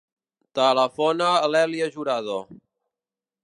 [0.59, 2.41] Telefona a l'Èlia Jurado.